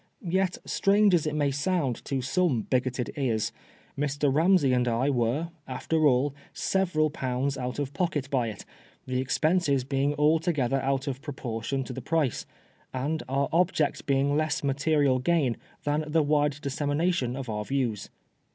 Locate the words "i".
4.87-5.11